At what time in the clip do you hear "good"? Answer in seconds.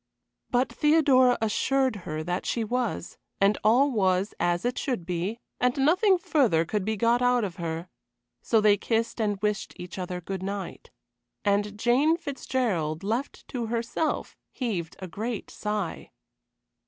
10.19-10.41